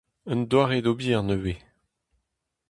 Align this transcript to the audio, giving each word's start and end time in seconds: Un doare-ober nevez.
Un 0.31 0.39
doare-ober 0.49 1.21
nevez. 1.27 1.59